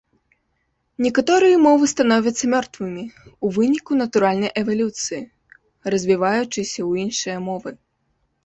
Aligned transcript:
Некаторыя 1.05 1.57
мовы 1.65 1.83
становяцца 1.93 2.43
мёртвымі 2.53 3.03
ў 3.03 3.47
выніку 3.57 3.91
натуральнай 4.01 4.51
эвалюцыі, 4.63 5.23
развіваючыся 5.97 6.69
ў 6.89 6.91
іншыя 7.05 7.37
мовы. 7.47 7.69